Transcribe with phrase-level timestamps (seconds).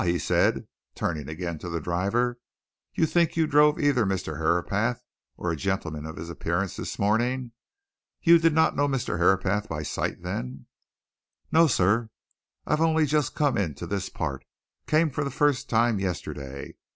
[0.03, 2.39] he said, turning again to the driver,
[2.95, 4.39] "you think you drove either Mr.
[4.39, 5.03] Herapath
[5.37, 7.51] or a gentleman of his appearance this morning.
[8.19, 9.19] You did not know Mr.
[9.19, 10.65] Herapath by sight, then?"
[11.51, 12.09] "No, sir.
[12.65, 14.43] I've only just come into this part
[14.87, 16.73] came for the first time yesterday.